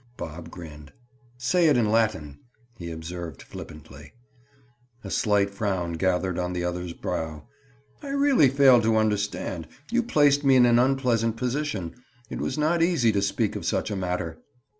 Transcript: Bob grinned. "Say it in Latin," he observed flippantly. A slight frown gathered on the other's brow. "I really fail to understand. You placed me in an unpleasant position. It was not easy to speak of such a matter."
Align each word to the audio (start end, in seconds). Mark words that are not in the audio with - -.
Bob 0.17 0.49
grinned. 0.49 0.91
"Say 1.37 1.67
it 1.67 1.77
in 1.77 1.91
Latin," 1.91 2.39
he 2.79 2.89
observed 2.89 3.43
flippantly. 3.43 4.13
A 5.03 5.11
slight 5.11 5.51
frown 5.51 5.93
gathered 5.93 6.39
on 6.39 6.53
the 6.53 6.63
other's 6.63 6.93
brow. 6.93 7.47
"I 8.01 8.09
really 8.09 8.49
fail 8.49 8.81
to 8.81 8.97
understand. 8.97 9.67
You 9.91 10.01
placed 10.01 10.43
me 10.43 10.55
in 10.55 10.65
an 10.65 10.79
unpleasant 10.79 11.37
position. 11.37 11.93
It 12.31 12.39
was 12.41 12.57
not 12.57 12.81
easy 12.81 13.11
to 13.11 13.21
speak 13.21 13.55
of 13.55 13.63
such 13.63 13.91
a 13.91 13.95
matter." 13.95 14.39